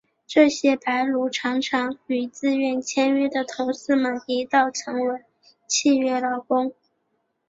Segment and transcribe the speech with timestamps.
[0.25, 5.21] 这些白奴常常与自愿签约的同事们一道成为
[5.67, 6.73] 契约劳工。